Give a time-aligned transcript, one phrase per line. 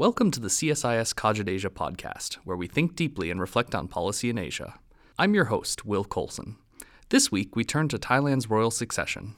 [0.00, 4.30] Welcome to the CSIS Cogit Asia podcast, where we think deeply and reflect on policy
[4.30, 4.76] in Asia.
[5.18, 6.56] I'm your host, Will Colson.
[7.10, 9.34] This week, we turn to Thailand's royal succession.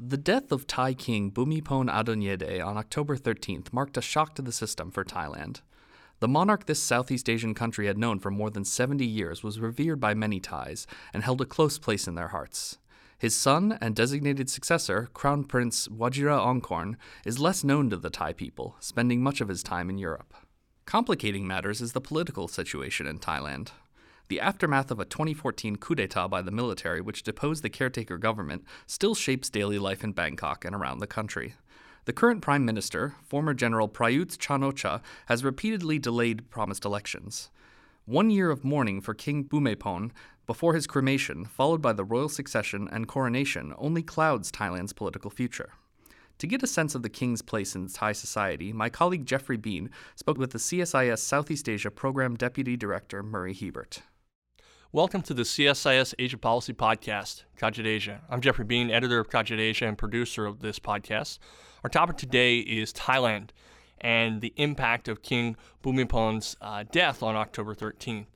[0.00, 4.50] The death of Thai King Bhumibol Adulyadej on October 13th marked a shock to the
[4.50, 5.60] system for Thailand.
[6.18, 10.00] The monarch this Southeast Asian country had known for more than 70 years was revered
[10.00, 12.78] by many Thais and held a close place in their hearts.
[13.18, 18.76] His son and designated successor, Crown Prince Vajiralongkorn, is less known to the Thai people,
[18.80, 20.34] spending much of his time in Europe.
[20.84, 23.70] Complicating matters is the political situation in Thailand.
[24.28, 28.64] The aftermath of a 2014 coup d'etat by the military, which deposed the caretaker government,
[28.86, 31.54] still shapes daily life in Bangkok and around the country.
[32.06, 37.50] The current Prime Minister, former General Prayut Chan-o-cha, has repeatedly delayed promised elections.
[38.06, 40.10] One year of mourning for King Bhumibol
[40.46, 45.72] before his cremation, followed by the royal succession and coronation, only clouds Thailand's political future.
[46.38, 49.88] To get a sense of the king's place in Thai society, my colleague Jeffrey Bean
[50.16, 54.02] spoke with the CSIS Southeast Asia Program Deputy Director Murray Hiebert.
[54.92, 58.20] Welcome to the CSIS Asia Policy Podcast, Cogit Asia.
[58.28, 61.38] I'm Jeffrey Bean, editor of Cogit Asia and producer of this podcast.
[61.82, 63.50] Our topic today is Thailand
[64.00, 68.26] and the impact of King Bhumibol's uh, death on October 13th.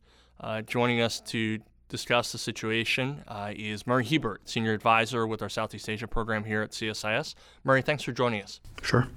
[0.40, 1.58] Uh, joining us to
[1.88, 6.62] discuss the situation uh, is Murray Hiebert, Senior Advisor with our Southeast Asia program here
[6.62, 7.34] at CSIS.
[7.64, 8.60] Murray, thanks for joining us.
[8.82, 9.08] Sure.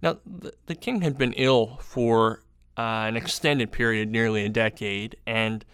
[0.00, 2.42] Now, the, the king had been ill for
[2.76, 5.64] uh, an extended period, nearly a decade, and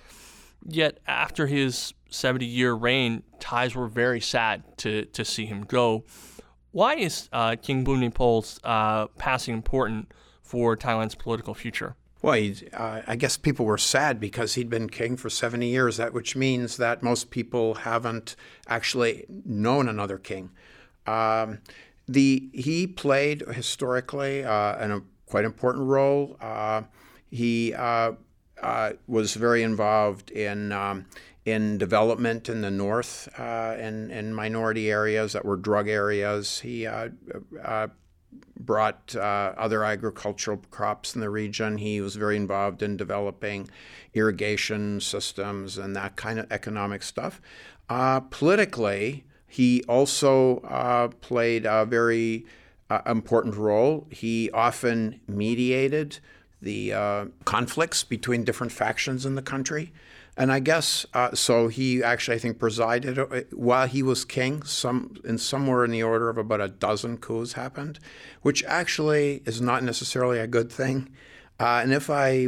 [0.67, 6.05] yet after his 70 year reign, Thais were very sad to, to see him go.
[6.73, 11.97] Why is uh, King Bhumibol's uh, passing important for Thailand's political future?
[12.21, 16.13] Well, uh, I guess people were sad because he'd been king for 70 years, that
[16.13, 18.35] which means that most people haven't
[18.67, 20.51] actually known another king.
[21.07, 21.61] Um,
[22.09, 26.37] the he played historically uh, in a quite important role.
[26.41, 26.83] Uh,
[27.31, 28.13] he uh,
[28.63, 31.07] uh, was very involved in um,
[31.45, 36.61] in development in the north uh, in, in minority areas that were drug areas.
[36.61, 36.87] He
[38.59, 41.79] brought uh, other agricultural crops in the region.
[41.79, 43.69] He was very involved in developing
[44.15, 47.41] irrigation systems and that kind of economic stuff.
[47.89, 52.45] Uh, politically, he also uh, played a very
[52.91, 54.07] uh, important role.
[54.11, 56.19] He often mediated
[56.61, 59.93] the uh, conflicts between different factions in the country.
[60.39, 61.67] And I guess uh, so.
[61.67, 64.63] He actually, I think, presided uh, while he was king.
[64.63, 67.99] Some in somewhere in the order of about a dozen coups happened,
[68.43, 71.09] which actually is not necessarily a good thing.
[71.59, 72.47] Uh, and if I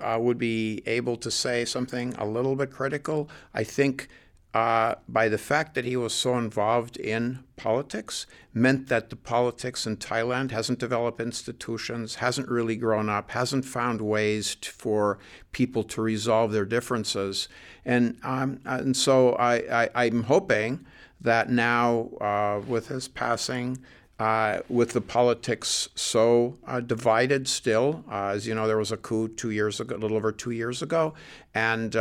[0.00, 4.08] uh, would be able to say something a little bit critical, I think
[4.54, 9.86] uh, by the fact that he was so involved in politics meant that the politics
[9.86, 15.18] in Thailand hasn't developed institutions, hasn't really grown up, hasn't found ways to, for
[15.52, 17.48] people to resolve their differences.
[17.84, 20.86] And, um, and so I, I, am hoping
[21.20, 23.78] that now, uh, with his passing,
[24.18, 28.96] uh, with the politics so uh, divided still, uh, as you know, there was a
[28.96, 31.12] coup two years ago, a little over two years ago,
[31.54, 31.94] and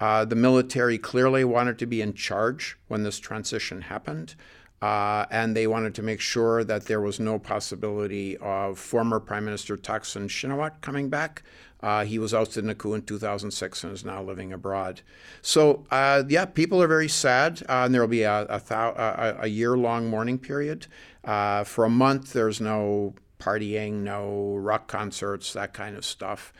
[0.00, 4.34] uh, the military clearly wanted to be in charge when this transition happened.
[4.82, 9.44] Uh, and they wanted to make sure that there was no possibility of former Prime
[9.44, 11.42] Minister Thaksin Shinawatra coming back.
[11.80, 15.00] Uh, he was ousted in a coup in 2006 and is now living abroad.
[15.40, 19.36] So, uh, yeah, people are very sad, uh, and there will be a, a, a,
[19.42, 20.86] a year long mourning period.
[21.24, 26.52] Uh, for a month, there's no partying, no rock concerts, that kind of stuff.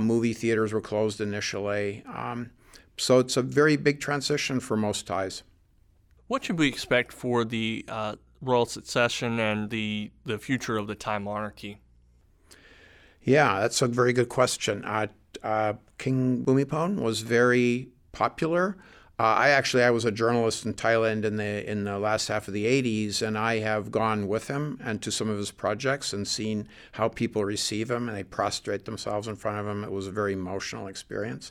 [0.00, 2.04] movie theaters were closed initially.
[2.06, 2.50] Um,
[2.96, 5.42] so it's a very big transition for most Thais.
[6.28, 10.94] What should we expect for the uh, royal succession and the, the future of the
[10.94, 11.78] Thai monarchy?
[13.22, 14.84] Yeah, that's a very good question.
[14.84, 15.08] Uh,
[15.42, 18.76] uh, King Bhumibol was very popular.
[19.18, 22.48] Uh, I actually I was a journalist in Thailand in the in the last half
[22.48, 26.12] of the 80s, and I have gone with him and to some of his projects
[26.12, 29.84] and seen how people receive him and they prostrate themselves in front of him.
[29.84, 31.50] It was a very emotional experience.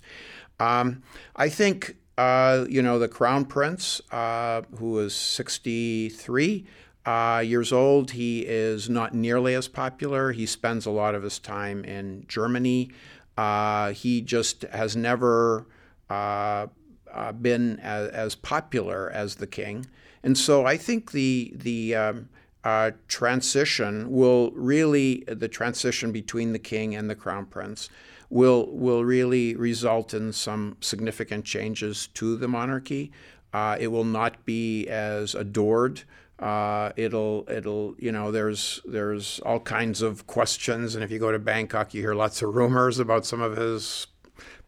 [0.60, 1.02] Um,
[1.36, 6.66] I think uh, you know the Crown Prince, uh, who is 63
[7.08, 10.34] uh, years old, he is not nearly as popular.
[10.34, 12.92] He spends a lot of his time in Germany.
[13.36, 15.66] Uh, he just has never
[16.12, 16.68] uh,
[17.16, 19.88] uh, been as, as, popular as the king,
[20.24, 22.30] and so I think the the um,
[22.64, 27.90] uh, transition will really the transition between the king and the crown prince
[28.30, 33.12] will will really result in some significant changes to the monarchy.
[33.54, 36.04] Uh, it will not be as adored.
[36.40, 41.32] Uh, it'll it'll you know there's there's all kinds of questions, and if you go
[41.32, 44.08] to Bangkok, you hear lots of rumors about some of his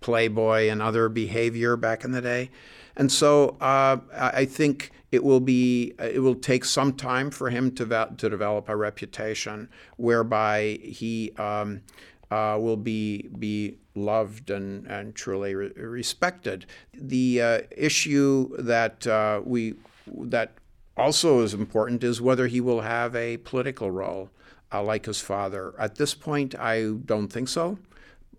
[0.02, 2.50] playboy and other behavior back in the day,
[2.96, 7.72] and so uh, I think it will be it will take some time for him
[7.76, 11.82] to to develop a reputation whereby he um,
[12.30, 16.66] uh, will be be loved and, and truly re- respected.
[16.94, 19.76] The uh, issue that uh, we
[20.08, 20.54] that
[20.96, 24.30] also is important is whether he will have a political role
[24.72, 25.74] uh, like his father.
[25.80, 27.78] At this point, I don't think so,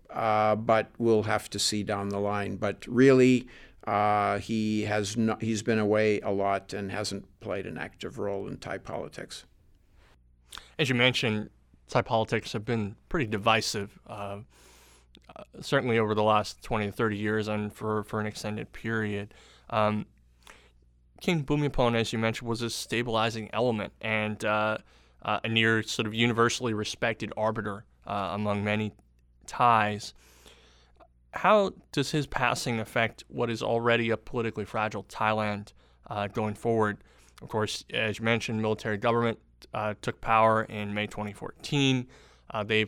[0.09, 2.55] uh, but we'll have to see down the line.
[2.55, 3.47] But really,
[3.85, 8.47] uh, he has not, he's been away a lot and hasn't played an active role
[8.47, 9.45] in Thai politics.
[10.77, 11.49] As you mentioned,
[11.87, 14.39] Thai politics have been pretty divisive, uh,
[15.35, 19.33] uh certainly over the last 20 to 30 years and for, for an extended period.
[19.69, 20.05] Um,
[21.21, 24.77] King Bhumibol, as you mentioned, was a stabilizing element and uh,
[25.21, 28.93] uh, a near sort of universally respected arbiter uh, among many
[29.49, 30.13] Thais.
[31.31, 35.73] How does his passing affect what is already a politically fragile Thailand
[36.07, 36.97] uh, going forward?
[37.41, 39.39] Of course, as you mentioned, military government
[39.73, 42.07] uh, took power in May 2014.
[42.51, 42.85] Uh, they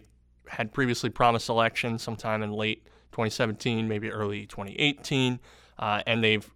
[0.48, 5.40] had previously promised elections sometime in late 2017, maybe early 2018,
[5.80, 6.50] and they've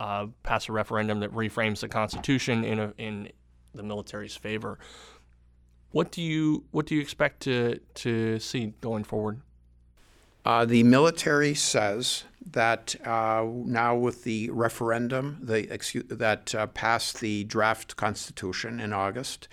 [0.00, 3.28] uh, pass a referendum that reframes the Constitution in a, in
[3.74, 4.78] the military's favor.
[5.92, 9.40] What do you what do you expect to to see going forward?
[10.44, 17.20] Uh, the military says that uh, now with the referendum the, excuse, that uh, passed
[17.20, 19.48] the draft constitution in August,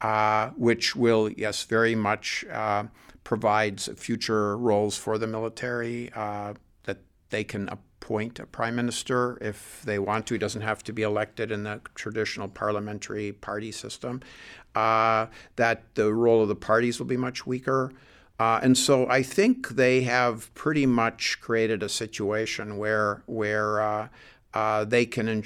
[0.00, 2.84] uh, which will yes very much uh,
[3.24, 6.54] provides future roles for the military uh,
[6.84, 6.98] that
[7.28, 7.68] they can
[8.10, 10.34] appoint a prime minister if they want to.
[10.34, 14.20] He doesn't have to be elected in the traditional parliamentary party system.
[14.74, 17.92] Uh, that the role of the parties will be much weaker.
[18.40, 24.08] Uh, and so I think they have pretty much created a situation where where uh,
[24.54, 25.44] uh they can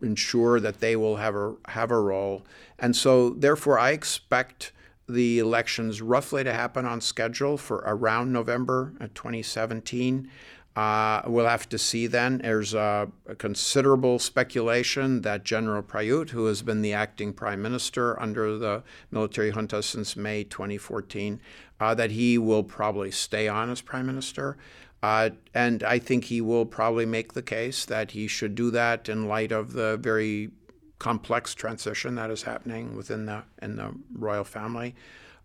[0.00, 2.42] ensure that they will have a have a role.
[2.78, 4.72] And so therefore, I expect
[5.06, 10.30] the elections roughly to happen on schedule for around November 2017.
[10.74, 12.38] Uh, we'll have to see then.
[12.38, 18.18] There's a, a, considerable speculation that General Prayut, who has been the acting prime minister
[18.18, 21.40] under the military junta since May 2014,
[21.78, 24.56] uh, that he will probably stay on as prime minister.
[25.02, 29.10] Uh, and I think he will probably make the case that he should do that
[29.10, 30.52] in light of the very
[30.98, 34.94] complex transition that is happening within the in the royal family,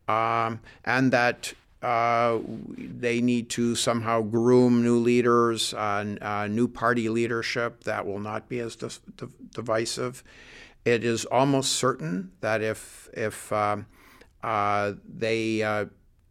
[0.07, 2.39] um, and that uh,
[2.75, 8.49] they need to somehow groom new leaders, uh, uh, new party leadership that will not
[8.49, 8.75] be as
[9.51, 10.23] divisive.
[10.85, 13.85] It is almost certain that if if um,
[14.41, 15.87] uh, they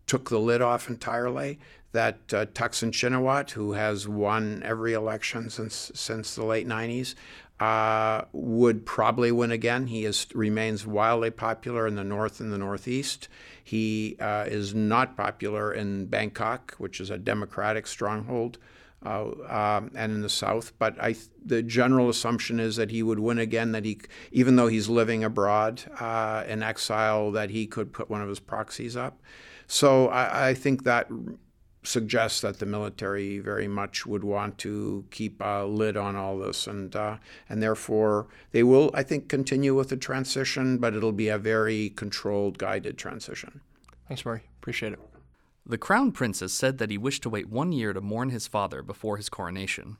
[0.07, 1.59] took the lid off entirely,
[1.93, 7.15] that uh, Thaksin who has won every election since since the late '90s,
[7.59, 9.87] uh, would probably win again.
[9.87, 13.29] He is, remains wildly popular in the north and the northeast.
[13.63, 18.59] He uh, is not popular in Bangkok, which is a democratic stronghold,
[19.05, 20.73] uh, um, and in the south.
[20.79, 23.73] But I, the general assumption is that he would win again.
[23.73, 24.01] That he,
[24.33, 28.41] even though he's living abroad uh, in exile, that he could put one of his
[28.41, 29.21] proxies up.
[29.67, 31.09] So I, I think that
[31.87, 36.67] suggests that the military very much would want to keep a lid on all this,
[36.67, 41.29] and uh, and therefore they will, I think, continue with the transition, but it'll be
[41.29, 43.61] a very controlled, guided transition.
[44.09, 44.43] Thanks, Murray.
[44.59, 45.01] Appreciate it.
[45.65, 48.83] The Crown Princess said that he wished to wait one year to mourn his father
[48.83, 49.97] before his coronation.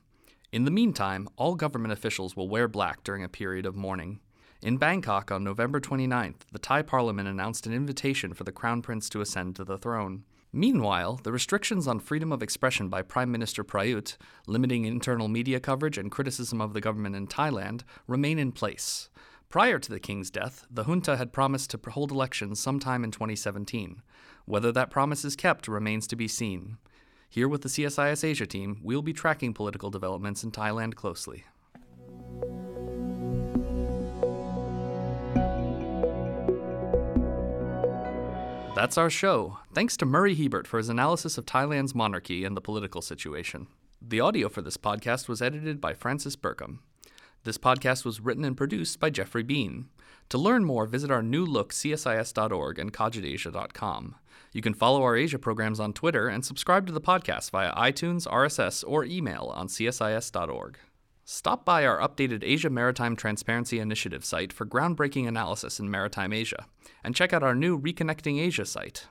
[0.51, 4.21] In the meantime, all government officials will wear black during a period of mourning.
[4.61, 9.09] In Bangkok on November 29th, the Thai parliament announced an invitation for the Crown Prince
[9.09, 10.23] to ascend to the throne.
[10.53, 15.97] Meanwhile, the restrictions on freedom of expression by Prime Minister Prayut, limiting internal media coverage
[15.97, 19.09] and criticism of the government in Thailand, remain in place.
[19.49, 24.01] Prior to the king's death, the junta had promised to hold elections sometime in 2017.
[24.45, 26.77] Whether that promise is kept remains to be seen.
[27.29, 31.43] Here with the CSIS Asia team, we'll be tracking political developments in Thailand closely.
[38.77, 39.57] That's our show.
[39.73, 43.65] Thanks to Murray Hiebert for his analysis of Thailand's monarchy and the political situation.
[43.99, 46.77] The audio for this podcast was edited by Francis Burkham.
[47.43, 49.87] This podcast was written and produced by Jeffrey Bean.
[50.29, 54.15] To learn more, visit our new look csis.org and cogitasia.com.
[54.53, 58.27] You can follow our Asia programs on Twitter and subscribe to the podcast via iTunes,
[58.27, 60.77] RSS, or email on csis.org.
[61.29, 66.67] Stop by our updated Asia Maritime Transparency Initiative site for groundbreaking analysis in maritime Asia,
[67.03, 69.07] and check out our new Reconnecting Asia site.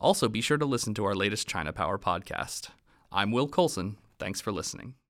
[0.00, 2.70] Also, be sure to listen to our latest China Power podcast.
[3.12, 3.98] I'm Will Colson.
[4.18, 4.94] Thanks for listening.